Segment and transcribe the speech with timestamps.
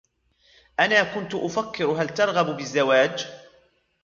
[0.79, 3.27] أنا كنت أفكر هل ترغب بالزواج؟